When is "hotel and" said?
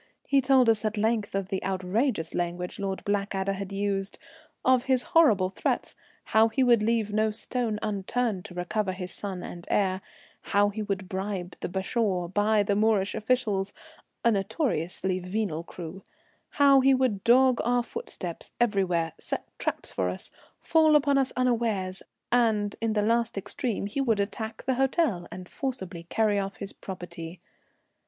24.73-25.47